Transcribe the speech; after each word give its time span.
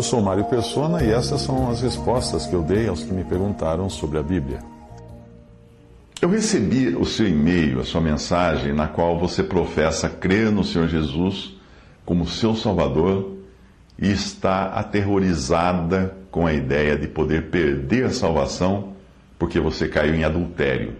Eu 0.00 0.04
sou 0.04 0.22
Mário 0.22 0.46
Persona 0.46 1.04
e 1.04 1.10
essas 1.10 1.42
são 1.42 1.70
as 1.70 1.82
respostas 1.82 2.46
que 2.46 2.54
eu 2.54 2.62
dei 2.62 2.88
aos 2.88 3.04
que 3.04 3.12
me 3.12 3.22
perguntaram 3.22 3.90
sobre 3.90 4.16
a 4.16 4.22
Bíblia. 4.22 4.60
Eu 6.22 6.30
recebi 6.30 6.96
o 6.96 7.04
seu 7.04 7.28
e-mail, 7.28 7.80
a 7.80 7.84
sua 7.84 8.00
mensagem, 8.00 8.72
na 8.72 8.88
qual 8.88 9.18
você 9.18 9.42
professa 9.42 10.08
crer 10.08 10.50
no 10.50 10.64
Senhor 10.64 10.88
Jesus 10.88 11.54
como 12.06 12.26
seu 12.26 12.56
Salvador 12.56 13.36
e 13.98 14.10
está 14.10 14.68
aterrorizada 14.68 16.16
com 16.30 16.46
a 16.46 16.54
ideia 16.54 16.96
de 16.96 17.06
poder 17.06 17.50
perder 17.50 18.06
a 18.06 18.10
salvação 18.10 18.94
porque 19.38 19.60
você 19.60 19.86
caiu 19.86 20.14
em 20.14 20.24
adultério. 20.24 20.94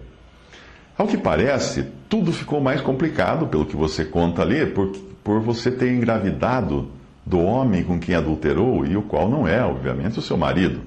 Ao 0.95 1.07
que 1.07 1.17
parece, 1.17 1.87
tudo 2.07 2.31
ficou 2.31 2.61
mais 2.61 2.81
complicado 2.81 3.47
pelo 3.47 3.65
que 3.65 3.75
você 3.75 4.05
conta 4.05 4.43
ali, 4.43 4.63
por, 4.67 4.91
por 5.23 5.39
você 5.39 5.71
ter 5.71 5.91
engravidado 5.91 7.00
do 7.31 7.39
homem 7.39 7.81
com 7.81 7.97
quem 7.97 8.13
adulterou 8.13 8.85
e 8.85 8.97
o 8.97 9.01
qual 9.01 9.29
não 9.29 9.47
é, 9.47 9.63
obviamente, 9.63 10.19
o 10.19 10.21
seu 10.21 10.35
marido. 10.35 10.81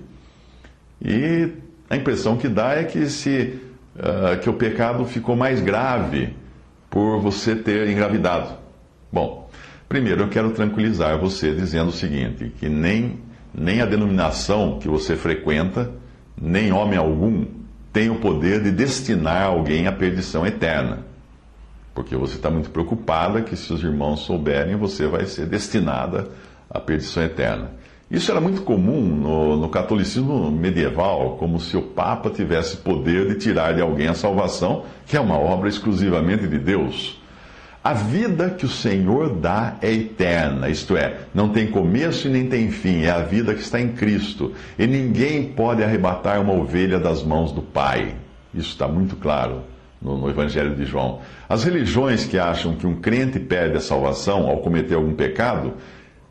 E 1.02 1.48
a 1.88 1.96
impressão 1.96 2.36
que 2.36 2.48
dá 2.48 2.74
é 2.74 2.84
que, 2.84 3.06
se, 3.06 3.58
uh, 3.96 4.38
que 4.38 4.50
o 4.50 4.52
pecado 4.52 5.06
ficou 5.06 5.34
mais 5.34 5.62
grave 5.62 6.36
por 6.90 7.18
você 7.18 7.56
ter 7.56 7.88
engravidado. 7.88 8.58
Bom, 9.10 9.48
primeiro 9.88 10.24
eu 10.24 10.28
quero 10.28 10.50
tranquilizar 10.50 11.18
você 11.18 11.54
dizendo 11.54 11.88
o 11.88 11.92
seguinte: 11.92 12.52
que 12.60 12.68
nem, 12.68 13.20
nem 13.54 13.80
a 13.80 13.86
denominação 13.86 14.78
que 14.78 14.86
você 14.86 15.16
frequenta, 15.16 15.92
nem 16.38 16.70
homem 16.72 16.98
algum, 16.98 17.46
tem 17.90 18.10
o 18.10 18.16
poder 18.16 18.62
de 18.62 18.70
destinar 18.70 19.44
alguém 19.44 19.86
à 19.86 19.92
perdição 19.92 20.46
eterna. 20.46 21.06
Porque 21.94 22.16
você 22.16 22.34
está 22.34 22.50
muito 22.50 22.70
preocupada 22.70 23.42
que 23.42 23.56
se 23.56 23.72
os 23.72 23.82
irmãos 23.82 24.20
souberem, 24.20 24.74
você 24.74 25.06
vai 25.06 25.26
ser 25.26 25.46
destinada 25.46 26.28
à 26.68 26.80
perdição 26.80 27.22
eterna. 27.22 27.70
Isso 28.10 28.30
era 28.30 28.40
muito 28.40 28.62
comum 28.62 29.00
no, 29.00 29.56
no, 29.56 29.68
catolicismo 29.68 30.50
medieval, 30.50 31.36
como 31.38 31.58
se 31.60 31.76
o 31.76 31.82
Papa 31.82 32.30
tivesse 32.30 32.76
poder 32.78 33.28
de 33.28 33.36
tirar 33.36 33.74
de 33.74 33.80
alguém 33.80 34.08
a 34.08 34.14
salvação, 34.14 34.84
que 35.06 35.16
é 35.16 35.20
uma 35.20 35.38
obra 35.38 35.68
exclusivamente 35.68 36.46
de 36.46 36.58
Deus. 36.58 37.20
A 37.82 37.92
vida 37.92 38.50
que 38.50 38.64
o 38.64 38.68
Senhor 38.68 39.34
dá 39.34 39.76
é 39.80 39.92
eterna, 39.92 40.68
isto 40.68 40.96
é, 40.96 41.18
não 41.34 41.50
tem 41.50 41.66
começo 41.66 42.28
e 42.28 42.30
nem 42.30 42.48
tem 42.48 42.70
fim, 42.70 43.02
é 43.02 43.10
a 43.10 43.20
vida 43.20 43.54
que 43.54 43.60
está 43.60 43.80
em 43.80 43.92
Cristo. 43.92 44.52
E 44.78 44.86
ninguém 44.86 45.52
pode 45.52 45.82
arrebatar 45.82 46.40
uma 46.40 46.54
ovelha 46.54 46.98
das 46.98 47.22
mãos 47.22 47.52
do 47.52 47.62
Pai. 47.62 48.14
Isso 48.54 48.70
está 48.70 48.88
muito 48.88 49.16
claro 49.16 49.73
no, 50.04 50.18
no, 50.18 50.28
Evangelho 50.28 50.74
de 50.74 50.84
João. 50.84 51.20
As 51.48 51.64
religiões 51.64 52.24
que 52.24 52.38
acham 52.38 52.76
que 52.76 52.86
um 52.86 52.96
crente 52.96 53.40
perde 53.40 53.78
a 53.78 53.80
salvação 53.80 54.46
ao 54.46 54.58
cometer 54.58 54.94
algum 54.94 55.14
pecado 55.14 55.72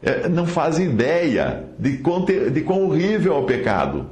é, 0.02 0.29
não 0.29 0.45
fazem 0.45 0.91
ideia 0.91 1.63
de 1.79 1.97
quão, 1.97 2.23
de 2.23 2.61
quão 2.61 2.85
horrível 2.85 3.35
é 3.35 3.39
o 3.39 3.44
pecado. 3.44 4.05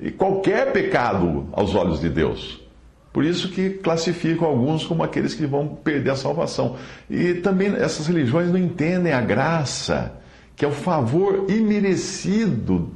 E 0.00 0.10
qualquer 0.10 0.72
pecado 0.72 1.48
aos 1.52 1.74
olhos 1.74 2.00
de 2.00 2.08
Deus. 2.08 2.64
Por 3.12 3.24
isso 3.24 3.48
que 3.48 3.70
classificam 3.70 4.48
alguns 4.48 4.84
como 4.84 5.04
aqueles 5.04 5.34
que 5.34 5.46
vão 5.46 5.68
perder 5.68 6.10
a 6.10 6.16
salvação. 6.16 6.76
E 7.08 7.34
também 7.34 7.68
essas 7.76 8.08
religiões 8.08 8.50
não 8.50 8.58
entendem 8.58 9.12
a 9.12 9.20
graça, 9.20 10.12
que 10.56 10.64
é 10.64 10.68
o 10.68 10.72
favor 10.72 11.46
imerecido 11.48 12.90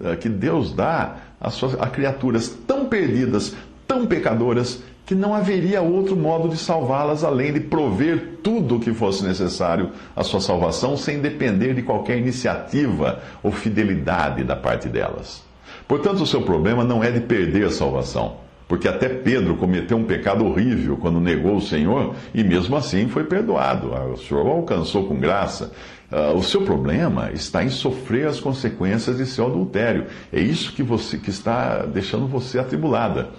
eh, 0.00 0.14
que 0.14 0.28
Deus 0.28 0.72
dá 0.72 1.16
a, 1.40 1.50
suas, 1.50 1.74
a 1.80 1.88
criaturas 1.88 2.48
tão 2.66 2.86
perdidas, 2.86 3.56
tão 3.88 4.06
pecadoras, 4.06 4.82
que 5.04 5.14
não 5.14 5.34
haveria 5.34 5.82
outro 5.82 6.14
modo 6.14 6.48
de 6.48 6.56
salvá-las 6.56 7.24
além 7.24 7.52
de 7.52 7.60
prover 7.60 8.38
tudo 8.42 8.76
o 8.76 8.80
que 8.80 8.92
fosse 8.92 9.24
necessário 9.24 9.90
à 10.14 10.22
sua 10.22 10.40
salvação, 10.40 10.96
sem 10.96 11.20
depender 11.20 11.74
de 11.74 11.82
qualquer 11.82 12.18
iniciativa 12.18 13.20
ou 13.42 13.50
fidelidade 13.50 14.44
da 14.44 14.54
parte 14.54 14.88
delas. 14.88 15.42
Portanto, 15.88 16.22
o 16.22 16.26
seu 16.26 16.42
problema 16.42 16.84
não 16.84 17.02
é 17.02 17.10
de 17.10 17.20
perder 17.20 17.66
a 17.66 17.70
salvação, 17.70 18.36
porque 18.68 18.86
até 18.86 19.08
Pedro 19.08 19.56
cometeu 19.56 19.96
um 19.96 20.04
pecado 20.04 20.46
horrível 20.46 20.96
quando 20.96 21.20
negou 21.20 21.56
o 21.56 21.60
Senhor 21.60 22.14
e 22.32 22.44
mesmo 22.44 22.76
assim 22.76 23.08
foi 23.08 23.24
perdoado. 23.24 23.92
Ah, 23.94 24.04
o 24.04 24.16
Senhor 24.16 24.46
o 24.46 24.50
alcançou 24.50 25.08
com 25.08 25.18
graça. 25.18 25.72
Uh, 26.10 26.36
o 26.36 26.42
seu 26.42 26.62
problema 26.62 27.30
está 27.32 27.64
em 27.64 27.68
sofrer 27.68 28.26
as 28.28 28.40
consequências 28.40 29.16
de 29.16 29.26
seu 29.26 29.46
adultério. 29.46 30.06
É 30.32 30.40
isso 30.40 30.72
que, 30.72 30.82
você, 30.82 31.18
que 31.18 31.30
está 31.30 31.86
deixando 31.86 32.26
você 32.26 32.58
atribulada. 32.58 33.30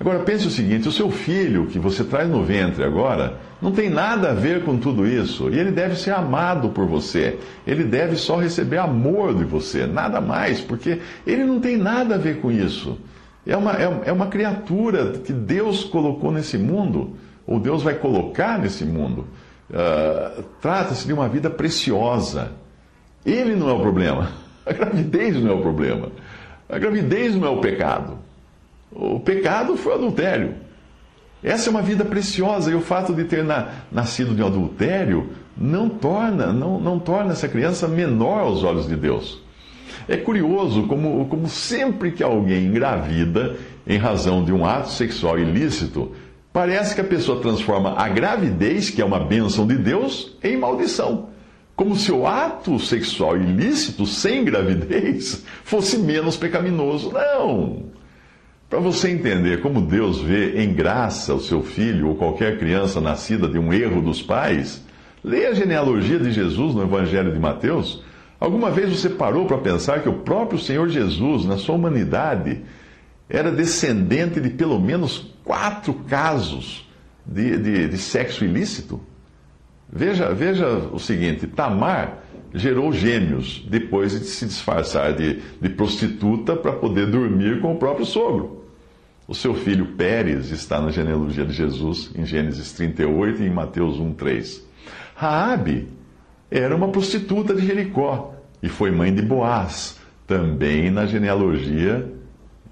Agora 0.00 0.20
pense 0.20 0.46
o 0.46 0.50
seguinte: 0.50 0.88
o 0.88 0.92
seu 0.92 1.10
filho 1.10 1.66
que 1.66 1.78
você 1.78 2.04
traz 2.04 2.28
no 2.28 2.44
ventre 2.44 2.84
agora 2.84 3.38
não 3.60 3.72
tem 3.72 3.90
nada 3.90 4.30
a 4.30 4.34
ver 4.34 4.64
com 4.64 4.78
tudo 4.78 5.06
isso. 5.06 5.50
E 5.50 5.58
ele 5.58 5.72
deve 5.72 5.96
ser 5.96 6.12
amado 6.12 6.68
por 6.68 6.86
você. 6.86 7.38
Ele 7.66 7.84
deve 7.84 8.16
só 8.16 8.36
receber 8.36 8.78
amor 8.78 9.34
de 9.34 9.44
você, 9.44 9.86
nada 9.86 10.20
mais, 10.20 10.60
porque 10.60 11.00
ele 11.26 11.44
não 11.44 11.60
tem 11.60 11.76
nada 11.76 12.14
a 12.14 12.18
ver 12.18 12.40
com 12.40 12.50
isso. 12.50 12.98
É 13.46 13.56
uma, 13.56 13.72
é, 13.72 14.02
é 14.06 14.12
uma 14.12 14.26
criatura 14.26 15.12
que 15.24 15.32
Deus 15.32 15.82
colocou 15.82 16.30
nesse 16.30 16.58
mundo, 16.58 17.16
ou 17.46 17.58
Deus 17.58 17.82
vai 17.82 17.94
colocar 17.94 18.58
nesse 18.58 18.84
mundo. 18.84 19.26
Uh, 19.70 20.44
Trata-se 20.60 21.06
de 21.06 21.12
uma 21.12 21.28
vida 21.28 21.50
preciosa. 21.50 22.52
Ele 23.24 23.56
não 23.56 23.68
é 23.68 23.72
o 23.72 23.80
problema. 23.80 24.30
A 24.64 24.72
gravidez 24.72 25.34
não 25.42 25.50
é 25.50 25.54
o 25.54 25.62
problema. 25.62 26.10
A 26.68 26.78
gravidez 26.78 27.34
não 27.34 27.48
é 27.48 27.50
o 27.50 27.60
pecado. 27.60 28.18
O 28.90 29.20
pecado 29.20 29.76
foi 29.76 29.92
o 29.92 29.94
adultério. 29.96 30.54
Essa 31.42 31.68
é 31.68 31.70
uma 31.70 31.82
vida 31.82 32.04
preciosa 32.04 32.70
e 32.70 32.74
o 32.74 32.80
fato 32.80 33.14
de 33.14 33.24
ter 33.24 33.44
na, 33.44 33.68
nascido 33.92 34.34
de 34.34 34.42
adultério 34.42 35.30
não 35.56 35.88
torna, 35.88 36.52
não, 36.52 36.80
não 36.80 36.98
torna 36.98 37.32
essa 37.32 37.48
criança 37.48 37.86
menor 37.86 38.40
aos 38.40 38.64
olhos 38.64 38.88
de 38.88 38.96
Deus. 38.96 39.40
É 40.08 40.16
curioso 40.16 40.84
como, 40.84 41.26
como 41.26 41.48
sempre 41.48 42.12
que 42.12 42.22
alguém 42.22 42.66
engravida 42.66 43.56
em 43.86 43.98
razão 43.98 44.44
de 44.44 44.52
um 44.52 44.64
ato 44.64 44.90
sexual 44.90 45.38
ilícito, 45.38 46.12
parece 46.52 46.94
que 46.94 47.00
a 47.00 47.04
pessoa 47.04 47.40
transforma 47.40 47.94
a 47.96 48.08
gravidez, 48.08 48.90
que 48.90 49.00
é 49.00 49.04
uma 49.04 49.20
bênção 49.20 49.66
de 49.66 49.76
Deus, 49.76 50.36
em 50.42 50.56
maldição. 50.56 51.28
Como 51.76 51.94
se 51.94 52.10
o 52.10 52.26
ato 52.26 52.78
sexual 52.80 53.36
ilícito 53.36 54.06
sem 54.06 54.44
gravidez 54.44 55.44
fosse 55.62 55.98
menos 55.98 56.36
pecaminoso. 56.36 57.12
Não! 57.12 57.97
Para 58.68 58.80
você 58.80 59.08
entender 59.08 59.62
como 59.62 59.80
Deus 59.80 60.20
vê 60.20 60.62
em 60.62 60.74
graça 60.74 61.32
o 61.32 61.40
seu 61.40 61.62
filho 61.62 62.08
ou 62.08 62.16
qualquer 62.16 62.58
criança 62.58 63.00
nascida 63.00 63.48
de 63.48 63.58
um 63.58 63.72
erro 63.72 64.02
dos 64.02 64.20
pais, 64.20 64.84
leia 65.24 65.48
a 65.48 65.54
genealogia 65.54 66.18
de 66.18 66.30
Jesus 66.30 66.74
no 66.74 66.82
Evangelho 66.82 67.32
de 67.32 67.38
Mateus. 67.38 68.04
Alguma 68.38 68.70
vez 68.70 68.90
você 68.90 69.08
parou 69.08 69.46
para 69.46 69.56
pensar 69.56 70.02
que 70.02 70.08
o 70.08 70.18
próprio 70.18 70.58
Senhor 70.58 70.86
Jesus, 70.90 71.46
na 71.46 71.56
sua 71.56 71.76
humanidade, 71.76 72.60
era 73.26 73.50
descendente 73.50 74.38
de 74.38 74.50
pelo 74.50 74.78
menos 74.78 75.34
quatro 75.42 75.94
casos 75.94 76.86
de, 77.24 77.56
de, 77.56 77.88
de 77.88 77.96
sexo 77.96 78.44
ilícito? 78.44 79.00
Veja, 79.90 80.34
veja 80.34 80.68
o 80.92 80.98
seguinte: 80.98 81.46
Tamar 81.46 82.22
gerou 82.52 82.92
gêmeos 82.92 83.66
depois 83.66 84.12
de 84.12 84.26
se 84.26 84.44
disfarçar 84.44 85.14
de, 85.14 85.40
de 85.58 85.68
prostituta 85.70 86.54
para 86.54 86.72
poder 86.72 87.06
dormir 87.06 87.62
com 87.62 87.72
o 87.72 87.78
próprio 87.78 88.04
sogro. 88.04 88.57
O 89.28 89.34
seu 89.34 89.54
filho 89.54 89.88
Pérez 89.88 90.50
está 90.50 90.80
na 90.80 90.90
genealogia 90.90 91.44
de 91.44 91.52
Jesus, 91.52 92.10
em 92.16 92.24
Gênesis 92.24 92.72
38 92.72 93.42
e 93.42 93.46
em 93.46 93.50
Mateus 93.50 94.00
1,3. 94.00 94.62
Raabe 95.14 95.86
era 96.50 96.74
uma 96.74 96.88
prostituta 96.88 97.54
de 97.54 97.66
Jericó 97.66 98.34
e 98.62 98.70
foi 98.70 98.90
mãe 98.90 99.14
de 99.14 99.20
Boaz, 99.20 100.00
também 100.26 100.90
na 100.90 101.04
genealogia 101.04 102.10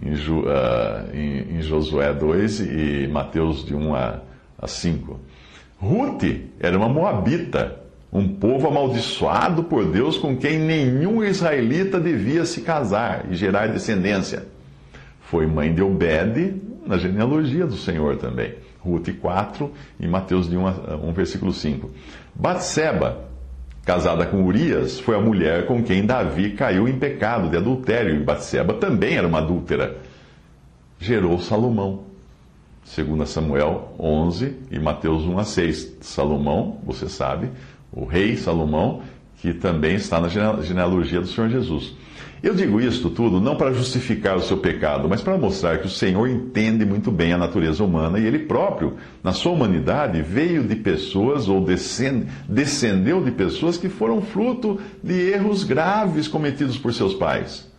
em, 0.02 0.14
uh, 0.14 1.14
em, 1.14 1.58
em 1.58 1.60
Josué 1.60 2.14
2 2.14 2.60
e 2.60 3.06
Mateus 3.12 3.62
de 3.62 3.74
1 3.74 3.94
a, 3.94 4.20
a 4.58 4.66
5. 4.66 5.20
Ruth 5.78 6.24
era 6.58 6.74
uma 6.74 6.88
moabita, 6.88 7.82
um 8.10 8.26
povo 8.26 8.66
amaldiçoado 8.66 9.64
por 9.64 9.84
Deus 9.84 10.16
com 10.16 10.34
quem 10.34 10.58
nenhum 10.58 11.22
israelita 11.22 12.00
devia 12.00 12.46
se 12.46 12.62
casar 12.62 13.26
e 13.30 13.34
gerar 13.34 13.66
descendência. 13.66 14.55
Foi 15.26 15.46
mãe 15.46 15.74
de 15.74 15.82
Obed 15.82 16.62
na 16.86 16.96
genealogia 16.98 17.66
do 17.66 17.76
Senhor 17.76 18.16
também. 18.16 18.54
Ruth 18.78 19.08
4 19.20 19.72
e 19.98 20.06
Mateus 20.06 20.48
de 20.48 20.56
1, 20.56 20.64
1 21.02 21.12
versículo 21.12 21.52
5. 21.52 21.90
Batseba, 22.32 23.24
casada 23.84 24.24
com 24.26 24.44
Urias, 24.44 25.00
foi 25.00 25.16
a 25.16 25.20
mulher 25.20 25.66
com 25.66 25.82
quem 25.82 26.06
Davi 26.06 26.50
caiu 26.50 26.86
em 26.86 26.96
pecado 26.96 27.48
de 27.48 27.56
adultério, 27.56 28.14
e 28.14 28.22
Batseba 28.22 28.74
também 28.74 29.16
era 29.16 29.26
uma 29.26 29.38
adúltera. 29.38 29.96
Gerou 31.00 31.40
Salomão. 31.40 32.04
2 32.96 33.28
Samuel 33.28 33.96
11 33.98 34.54
e 34.70 34.78
Mateus 34.78 35.24
1 35.24 35.38
a 35.40 35.44
6. 35.44 35.96
Salomão, 36.02 36.78
você 36.84 37.08
sabe, 37.08 37.50
o 37.90 38.04
rei 38.04 38.36
Salomão, 38.36 39.02
que 39.38 39.52
também 39.52 39.96
está 39.96 40.20
na 40.20 40.28
genealogia 40.28 41.20
do 41.20 41.26
Senhor 41.26 41.50
Jesus. 41.50 41.96
Eu 42.42 42.54
digo 42.54 42.80
isto 42.80 43.08
tudo 43.08 43.40
não 43.40 43.56
para 43.56 43.72
justificar 43.72 44.36
o 44.36 44.42
seu 44.42 44.58
pecado, 44.58 45.08
mas 45.08 45.22
para 45.22 45.38
mostrar 45.38 45.78
que 45.78 45.86
o 45.86 45.90
Senhor 45.90 46.28
entende 46.28 46.84
muito 46.84 47.10
bem 47.10 47.32
a 47.32 47.38
natureza 47.38 47.82
humana 47.82 48.18
e 48.18 48.26
ele 48.26 48.40
próprio, 48.40 48.94
na 49.22 49.32
sua 49.32 49.52
humanidade, 49.52 50.20
veio 50.20 50.62
de 50.62 50.76
pessoas 50.76 51.48
ou 51.48 51.64
descendeu 51.64 53.24
de 53.24 53.30
pessoas 53.30 53.78
que 53.78 53.88
foram 53.88 54.20
fruto 54.20 54.78
de 55.02 55.14
erros 55.30 55.64
graves 55.64 56.28
cometidos 56.28 56.76
por 56.76 56.92
seus 56.92 57.14
pais. 57.14 57.70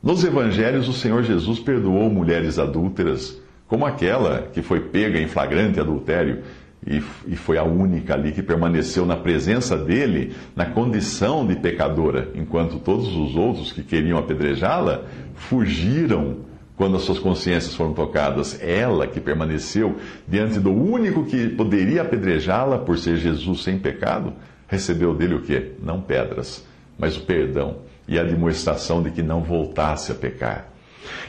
Nos 0.00 0.22
evangelhos, 0.22 0.88
o 0.88 0.92
Senhor 0.92 1.24
Jesus 1.24 1.58
perdoou 1.58 2.08
mulheres 2.08 2.56
adúlteras, 2.56 3.36
como 3.66 3.84
aquela 3.84 4.42
que 4.52 4.62
foi 4.62 4.80
pega 4.80 5.18
em 5.18 5.26
flagrante 5.26 5.80
adultério 5.80 6.42
e, 6.86 7.02
e 7.26 7.36
foi 7.36 7.58
a 7.58 7.64
única 7.64 8.14
ali 8.14 8.32
que 8.32 8.42
permaneceu 8.42 9.04
na 9.04 9.16
presença 9.16 9.76
dele, 9.76 10.34
na 10.54 10.66
condição 10.66 11.46
de 11.46 11.56
pecadora, 11.56 12.28
enquanto 12.34 12.78
todos 12.78 13.08
os 13.16 13.36
outros 13.36 13.72
que 13.72 13.82
queriam 13.82 14.18
apedrejá-la 14.18 15.02
fugiram 15.34 16.48
quando 16.76 16.96
as 16.96 17.02
suas 17.02 17.18
consciências 17.18 17.74
foram 17.74 17.92
tocadas. 17.92 18.60
Ela 18.62 19.06
que 19.06 19.20
permaneceu 19.20 19.96
diante 20.26 20.60
do 20.60 20.72
único 20.72 21.24
que 21.24 21.48
poderia 21.48 22.02
apedrejá-la 22.02 22.78
por 22.78 22.96
ser 22.96 23.16
Jesus 23.16 23.64
sem 23.64 23.78
pecado, 23.78 24.32
recebeu 24.68 25.14
dele 25.14 25.34
o 25.34 25.42
quê? 25.42 25.72
Não 25.82 26.00
pedras, 26.00 26.64
mas 26.96 27.16
o 27.16 27.22
perdão 27.22 27.78
e 28.06 28.18
a 28.18 28.22
demonstração 28.22 29.02
de 29.02 29.10
que 29.10 29.22
não 29.22 29.42
voltasse 29.42 30.12
a 30.12 30.14
pecar. 30.14 30.68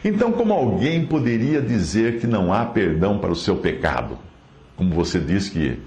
Então, 0.05 0.31
como 0.31 0.53
alguém 0.53 1.05
poderia 1.05 1.61
dizer 1.61 2.19
que 2.19 2.27
não 2.27 2.53
há 2.53 2.65
perdão 2.65 3.17
para 3.17 3.31
o 3.31 3.35
seu 3.35 3.57
pecado? 3.57 4.28
Como 4.79 4.95
você 4.95 5.19
diz 5.19 5.49
que 5.49 5.77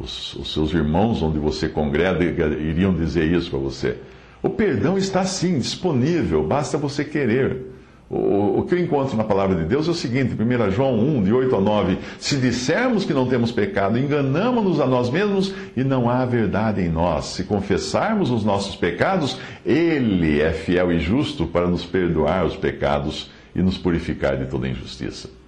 os, 0.00 0.34
os 0.34 0.52
seus 0.52 0.74
irmãos 0.74 1.22
onde 1.22 1.38
você 1.38 1.68
congrega 1.68 2.24
iriam 2.24 2.92
dizer 2.92 3.30
isso 3.30 3.48
para 3.48 3.60
você. 3.60 3.98
O 4.42 4.50
perdão 4.50 4.98
está 4.98 5.24
sim 5.24 5.60
disponível, 5.60 6.42
basta 6.42 6.76
você 6.76 7.04
querer. 7.04 7.68
O, 8.10 8.58
o, 8.58 8.64
que 8.64 8.74
eu 8.74 8.80
encontro 8.80 9.16
na 9.16 9.22
palavra 9.22 9.54
de 9.54 9.64
Deus 9.64 9.86
é 9.86 9.92
o 9.92 9.94
seguinte, 9.94 10.34
1 10.34 10.72
João 10.72 10.98
1, 10.98 11.22
de 11.22 11.32
8 11.32 11.54
a 11.54 11.60
9: 11.60 11.98
Se 12.18 12.36
dissermos 12.36 13.04
que 13.04 13.14
não 13.14 13.28
temos 13.28 13.52
pecado, 13.52 13.96
enganamos-nos 13.96 14.80
a 14.80 14.88
nós 14.88 15.08
mesmos 15.08 15.54
e 15.76 15.84
não 15.84 16.10
há 16.10 16.26
verdade 16.26 16.80
em 16.80 16.88
nós. 16.88 17.26
Se 17.26 17.44
confessarmos 17.44 18.28
os 18.32 18.44
nossos 18.44 18.74
pecados, 18.74 19.38
Ele 19.64 20.40
é 20.40 20.50
fiel 20.50 20.90
e 20.90 20.98
justo 20.98 21.46
para 21.46 21.68
nos 21.68 21.84
perdoar 21.84 22.44
os 22.44 22.56
pecados 22.56 23.30
e 23.54 23.62
nos 23.62 23.78
purificar 23.78 24.36
de 24.36 24.46
toda 24.46 24.68
injustiça. 24.68 25.41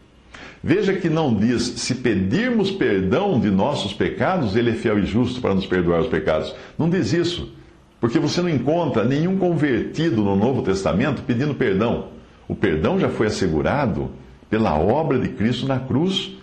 Veja 0.67 0.95
que 0.95 1.11
não 1.11 1.35
diz, 1.35 1.63
se 1.63 1.97
pedirmos 1.97 2.71
perdão 2.71 3.39
de 3.39 3.51
nossos 3.51 3.93
pecados, 3.93 4.57
Ele 4.57 4.71
é 4.71 4.73
fiel 4.73 4.99
e 4.99 5.05
justo 5.05 5.39
para 5.39 5.55
nos 5.55 5.67
perdoar 5.67 6.01
os 6.01 6.07
pecados. 6.07 6.55
Não 6.79 6.89
diz 6.89 7.13
isso, 7.13 7.53
porque 8.01 8.19
você 8.19 8.41
não 8.41 8.49
encontra 8.49 9.05
nenhum 9.05 9.37
convertido 9.37 10.23
no 10.23 10.35
Novo 10.35 10.63
Testamento 10.63 11.21
pedindo 11.21 11.55
perdão. 11.55 12.07
O 12.49 12.55
perdão 12.55 12.99
já 12.99 13.11
foi 13.11 13.27
assegurado 13.27 14.13
pela 14.49 14.75
obra 14.79 15.19
de 15.19 15.29
Cristo 15.29 15.67
na 15.67 15.79
cruz. 15.79 16.35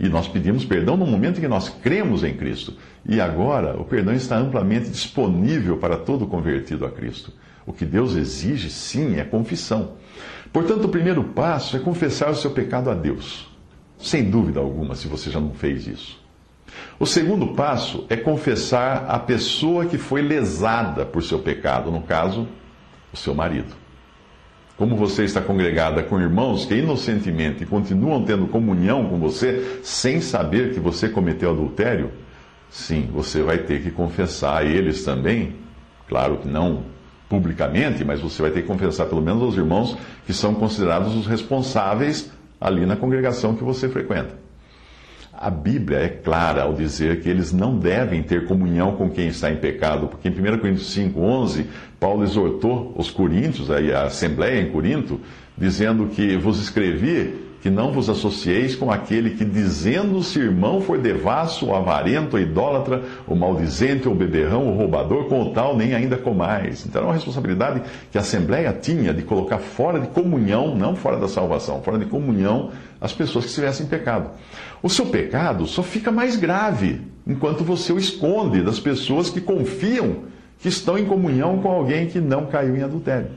E 0.00 0.08
nós 0.08 0.26
pedimos 0.26 0.64
perdão 0.64 0.96
no 0.96 1.04
momento 1.04 1.36
em 1.36 1.42
que 1.42 1.48
nós 1.48 1.68
cremos 1.68 2.24
em 2.24 2.32
Cristo. 2.32 2.72
E 3.06 3.20
agora 3.20 3.78
o 3.78 3.84
perdão 3.84 4.14
está 4.14 4.38
amplamente 4.38 4.88
disponível 4.88 5.76
para 5.76 5.98
todo 5.98 6.26
convertido 6.26 6.86
a 6.86 6.90
Cristo. 6.90 7.30
O 7.66 7.74
que 7.74 7.84
Deus 7.84 8.16
exige, 8.16 8.70
sim, 8.70 9.20
é 9.20 9.24
confissão. 9.24 9.96
Portanto, 10.50 10.86
o 10.86 10.88
primeiro 10.88 11.22
passo 11.24 11.76
é 11.76 11.80
confessar 11.80 12.30
o 12.30 12.34
seu 12.34 12.52
pecado 12.52 12.88
a 12.88 12.94
Deus. 12.94 13.54
Sem 13.98 14.30
dúvida 14.30 14.60
alguma, 14.60 14.94
se 14.94 15.08
você 15.08 15.30
já 15.30 15.40
não 15.40 15.52
fez 15.52 15.86
isso. 15.86 16.20
O 16.98 17.06
segundo 17.06 17.48
passo 17.48 18.04
é 18.08 18.16
confessar 18.16 19.06
a 19.08 19.18
pessoa 19.18 19.86
que 19.86 19.98
foi 19.98 20.22
lesada 20.22 21.04
por 21.04 21.22
seu 21.22 21.38
pecado, 21.38 21.90
no 21.90 22.02
caso, 22.02 22.46
o 23.12 23.16
seu 23.16 23.34
marido. 23.34 23.74
Como 24.76 24.94
você 24.94 25.24
está 25.24 25.40
congregada 25.40 26.02
com 26.02 26.20
irmãos 26.20 26.66
que 26.66 26.74
inocentemente 26.74 27.64
continuam 27.64 28.24
tendo 28.24 28.46
comunhão 28.46 29.08
com 29.08 29.18
você 29.18 29.80
sem 29.82 30.20
saber 30.20 30.74
que 30.74 30.80
você 30.80 31.08
cometeu 31.08 31.50
adultério, 31.50 32.12
sim, 32.68 33.08
você 33.10 33.42
vai 33.42 33.58
ter 33.58 33.82
que 33.82 33.90
confessar 33.90 34.58
a 34.58 34.64
eles 34.64 35.02
também. 35.02 35.54
Claro 36.06 36.36
que 36.38 36.48
não 36.48 36.84
publicamente, 37.28 38.04
mas 38.04 38.20
você 38.20 38.42
vai 38.42 38.50
ter 38.50 38.62
que 38.62 38.68
confessar 38.68 39.06
pelo 39.06 39.22
menos 39.22 39.42
aos 39.42 39.56
irmãos 39.56 39.96
que 40.26 40.32
são 40.32 40.54
considerados 40.54 41.14
os 41.16 41.26
responsáveis 41.26 42.30
ali 42.60 42.86
na 42.86 42.96
congregação 42.96 43.54
que 43.54 43.64
você 43.64 43.88
frequenta. 43.88 44.34
A 45.32 45.50
Bíblia 45.50 45.98
é 45.98 46.08
clara 46.08 46.62
ao 46.62 46.72
dizer 46.72 47.20
que 47.20 47.28
eles 47.28 47.52
não 47.52 47.78
devem 47.78 48.22
ter 48.22 48.46
comunhão 48.46 48.96
com 48.96 49.10
quem 49.10 49.28
está 49.28 49.50
em 49.50 49.56
pecado, 49.56 50.08
porque 50.08 50.28
em 50.28 50.32
1 50.32 50.58
Coríntios 50.58 50.96
5,11, 50.96 51.66
Paulo 52.00 52.22
exortou 52.24 52.94
os 52.96 53.10
coríntios, 53.10 53.70
a 53.70 54.04
assembleia 54.04 54.62
em 54.62 54.70
Corinto, 54.70 55.20
dizendo 55.56 56.06
que 56.06 56.38
vos 56.38 56.58
escrevi 56.58 57.45
que 57.66 57.70
não 57.70 57.90
vos 57.90 58.08
associeis 58.08 58.76
com 58.76 58.92
aquele 58.92 59.30
que, 59.30 59.44
dizendo-se 59.44 60.38
irmão, 60.38 60.80
for 60.80 60.98
devasso, 60.98 61.74
avarento, 61.74 62.38
idólatra, 62.38 63.02
o 63.26 63.34
maldizente, 63.34 64.08
o 64.08 64.14
beberrão, 64.14 64.68
o 64.68 64.76
roubador, 64.76 65.24
com 65.24 65.42
o 65.42 65.50
tal 65.52 65.76
nem 65.76 65.92
ainda 65.92 66.16
comais. 66.16 66.86
Então 66.86 67.00
era 67.00 67.08
uma 67.08 67.14
responsabilidade 67.14 67.82
que 68.12 68.16
a 68.16 68.20
Assembleia 68.20 68.72
tinha 68.72 69.12
de 69.12 69.22
colocar 69.22 69.58
fora 69.58 69.98
de 69.98 70.06
comunhão, 70.06 70.76
não 70.76 70.94
fora 70.94 71.16
da 71.16 71.26
salvação, 71.26 71.82
fora 71.82 71.98
de 71.98 72.04
comunhão, 72.04 72.70
as 73.00 73.12
pessoas 73.12 73.46
que 73.46 73.50
estivessem 73.50 73.84
em 73.84 73.88
pecado. 73.88 74.30
O 74.80 74.88
seu 74.88 75.06
pecado 75.06 75.66
só 75.66 75.82
fica 75.82 76.12
mais 76.12 76.36
grave 76.36 77.00
enquanto 77.26 77.64
você 77.64 77.92
o 77.92 77.98
esconde 77.98 78.62
das 78.62 78.78
pessoas 78.78 79.28
que 79.28 79.40
confiam 79.40 80.18
que 80.60 80.68
estão 80.68 80.96
em 80.96 81.04
comunhão 81.04 81.58
com 81.58 81.68
alguém 81.68 82.06
que 82.06 82.20
não 82.20 82.46
caiu 82.46 82.76
em 82.76 82.84
adultério. 82.84 83.30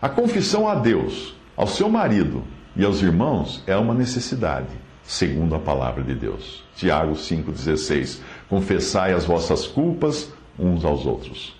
A 0.00 0.08
confissão 0.08 0.68
a 0.68 0.76
Deus, 0.76 1.34
ao 1.56 1.66
seu 1.66 1.88
marido, 1.88 2.44
e 2.76 2.84
aos 2.84 3.02
irmãos 3.02 3.62
é 3.66 3.76
uma 3.76 3.94
necessidade, 3.94 4.68
segundo 5.02 5.54
a 5.54 5.58
palavra 5.58 6.02
de 6.02 6.14
Deus. 6.14 6.62
Tiago 6.76 7.12
5,16: 7.14 8.20
Confessai 8.48 9.12
as 9.12 9.24
vossas 9.24 9.66
culpas 9.66 10.32
uns 10.58 10.84
aos 10.84 11.06
outros. 11.06 11.56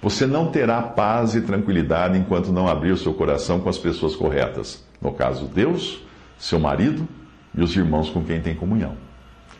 Você 0.00 0.26
não 0.26 0.50
terá 0.50 0.82
paz 0.82 1.34
e 1.34 1.40
tranquilidade 1.40 2.18
enquanto 2.18 2.52
não 2.52 2.68
abrir 2.68 2.92
o 2.92 2.96
seu 2.96 3.14
coração 3.14 3.60
com 3.60 3.68
as 3.68 3.78
pessoas 3.78 4.14
corretas. 4.14 4.84
No 5.00 5.12
caso, 5.12 5.46
Deus, 5.46 6.02
seu 6.38 6.58
marido 6.58 7.06
e 7.56 7.62
os 7.62 7.74
irmãos 7.76 8.10
com 8.10 8.22
quem 8.22 8.40
tem 8.40 8.54
comunhão. 8.54 8.96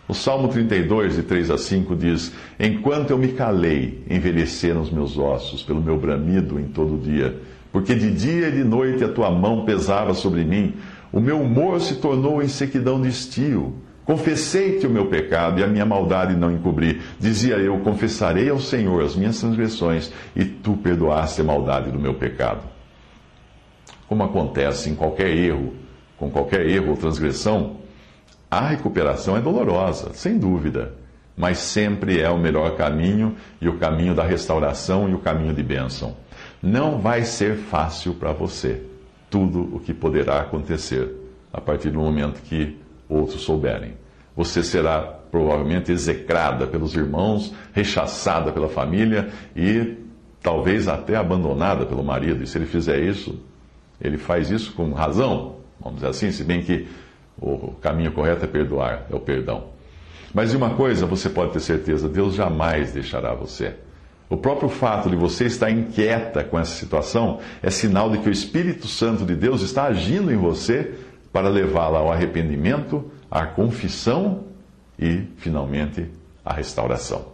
O 0.06 0.12
Salmo 0.12 0.48
32, 0.48 1.16
de 1.16 1.22
3 1.22 1.50
a 1.50 1.56
5 1.56 1.96
diz: 1.96 2.32
Enquanto 2.60 3.10
eu 3.10 3.18
me 3.18 3.28
calei, 3.28 4.04
envelheceram 4.08 4.82
os 4.82 4.90
meus 4.90 5.16
ossos 5.16 5.62
pelo 5.62 5.80
meu 5.80 5.98
bramido 5.98 6.60
em 6.60 6.64
todo 6.64 7.02
dia, 7.02 7.40
porque 7.74 7.92
de 7.92 8.12
dia 8.12 8.50
e 8.50 8.52
de 8.52 8.62
noite 8.62 9.02
a 9.02 9.08
tua 9.08 9.32
mão 9.32 9.64
pesava 9.64 10.14
sobre 10.14 10.44
mim. 10.44 10.76
O 11.10 11.18
meu 11.18 11.40
humor 11.40 11.80
se 11.80 11.96
tornou 11.96 12.40
em 12.40 12.46
sequidão 12.46 13.02
de 13.02 13.08
estio. 13.08 13.74
Confessei-te 14.04 14.86
o 14.86 14.90
meu 14.90 15.06
pecado 15.06 15.58
e 15.58 15.64
a 15.64 15.66
minha 15.66 15.84
maldade 15.84 16.36
não 16.36 16.52
encobri. 16.52 17.02
Dizia 17.18 17.56
eu: 17.56 17.80
Confessarei 17.80 18.48
ao 18.48 18.60
Senhor 18.60 19.02
as 19.02 19.16
minhas 19.16 19.40
transgressões, 19.40 20.12
e 20.36 20.44
tu 20.44 20.76
perdoaste 20.76 21.40
a 21.40 21.44
maldade 21.44 21.90
do 21.90 21.98
meu 21.98 22.14
pecado. 22.14 22.62
Como 24.06 24.22
acontece 24.22 24.88
em 24.88 24.94
qualquer 24.94 25.36
erro, 25.36 25.74
com 26.16 26.30
qualquer 26.30 26.64
erro 26.68 26.90
ou 26.90 26.96
transgressão, 26.96 27.78
a 28.48 28.60
recuperação 28.68 29.36
é 29.36 29.40
dolorosa, 29.40 30.12
sem 30.12 30.38
dúvida, 30.38 30.94
mas 31.36 31.58
sempre 31.58 32.20
é 32.20 32.30
o 32.30 32.38
melhor 32.38 32.76
caminho 32.76 33.34
e 33.60 33.68
o 33.68 33.78
caminho 33.78 34.14
da 34.14 34.22
restauração 34.22 35.08
e 35.08 35.14
o 35.14 35.18
caminho 35.18 35.52
de 35.52 35.62
bênção. 35.64 36.14
Não 36.64 36.98
vai 36.98 37.24
ser 37.24 37.56
fácil 37.56 38.14
para 38.14 38.32
você 38.32 38.82
tudo 39.28 39.76
o 39.76 39.80
que 39.80 39.92
poderá 39.92 40.40
acontecer 40.40 41.14
a 41.52 41.60
partir 41.60 41.90
do 41.90 41.98
momento 41.98 42.40
que 42.40 42.78
outros 43.06 43.42
souberem. 43.42 43.92
Você 44.34 44.62
será 44.62 45.02
provavelmente 45.30 45.92
execrada 45.92 46.66
pelos 46.66 46.94
irmãos, 46.94 47.52
rechaçada 47.74 48.50
pela 48.50 48.70
família 48.70 49.28
e 49.54 49.94
talvez 50.40 50.88
até 50.88 51.16
abandonada 51.16 51.84
pelo 51.84 52.02
marido. 52.02 52.42
E 52.42 52.46
se 52.46 52.56
ele 52.56 52.64
fizer 52.64 52.98
isso, 52.98 53.38
ele 54.00 54.16
faz 54.16 54.50
isso 54.50 54.72
com 54.72 54.90
razão, 54.94 55.56
vamos 55.78 55.96
dizer 55.96 56.08
assim, 56.08 56.32
se 56.32 56.42
bem 56.42 56.62
que 56.62 56.88
o 57.38 57.72
caminho 57.82 58.12
correto 58.12 58.46
é 58.46 58.48
perdoar, 58.48 59.04
é 59.10 59.14
o 59.14 59.20
perdão. 59.20 59.64
Mas 60.32 60.52
de 60.52 60.56
uma 60.56 60.70
coisa 60.70 61.04
você 61.04 61.28
pode 61.28 61.52
ter 61.52 61.60
certeza: 61.60 62.08
Deus 62.08 62.34
jamais 62.34 62.92
deixará 62.92 63.34
você. 63.34 63.74
O 64.28 64.36
próprio 64.36 64.68
fato 64.68 65.10
de 65.10 65.16
você 65.16 65.44
estar 65.44 65.70
inquieta 65.70 66.42
com 66.42 66.58
essa 66.58 66.74
situação 66.74 67.40
é 67.62 67.70
sinal 67.70 68.10
de 68.10 68.18
que 68.18 68.28
o 68.28 68.32
Espírito 68.32 68.88
Santo 68.88 69.24
de 69.24 69.34
Deus 69.34 69.60
está 69.60 69.84
agindo 69.84 70.32
em 70.32 70.36
você 70.36 70.94
para 71.32 71.48
levá-la 71.48 71.98
ao 71.98 72.12
arrependimento, 72.12 73.10
à 73.30 73.44
confissão 73.44 74.44
e, 74.98 75.24
finalmente, 75.36 76.08
a 76.44 76.54
restauração. 76.54 77.33